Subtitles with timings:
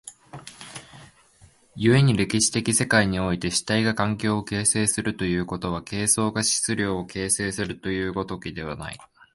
[1.75, 8.97] 故に歴史的世界において主体が環境を形成するということは、形相が質料を形成するという如きことではない。